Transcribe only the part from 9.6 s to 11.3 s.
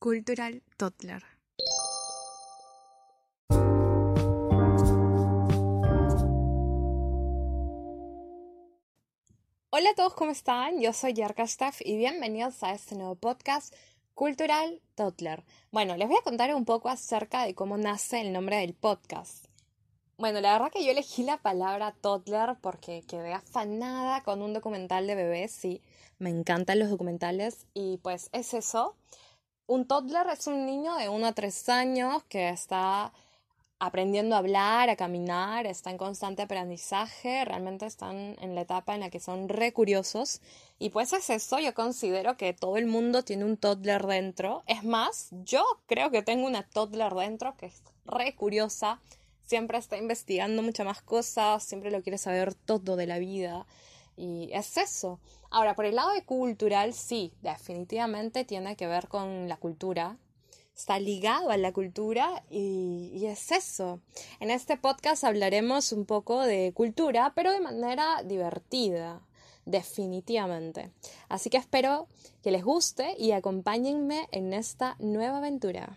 Hola a todos, ¿cómo están? Yo soy